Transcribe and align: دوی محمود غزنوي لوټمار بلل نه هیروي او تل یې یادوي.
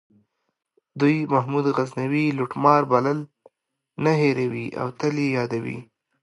دوی 0.99 1.17
محمود 1.33 1.65
غزنوي 1.77 2.25
لوټمار 2.37 2.81
بلل 2.91 3.19
نه 4.03 4.11
هیروي 4.21 4.67
او 4.81 4.87
تل 4.99 5.15
یې 5.23 5.27
یادوي. 5.37 5.79